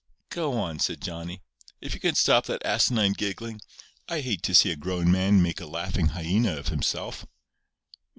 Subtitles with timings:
[0.31, 1.43] "Go on," said Johnny,
[1.79, 3.61] "if you can stop that asinine giggling.
[4.09, 7.27] I hate to see a grown man make a laughing hyena of himself."